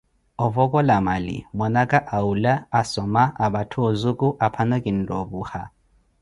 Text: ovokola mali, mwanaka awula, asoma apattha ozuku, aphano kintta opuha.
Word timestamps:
ovokola 0.45 0.95
mali, 1.05 1.35
mwanaka 1.57 1.97
awula, 2.17 2.53
asoma 2.79 3.23
apattha 3.45 3.79
ozuku, 3.89 4.27
aphano 4.45 4.75
kintta 4.83 5.13
opuha. 5.21 5.61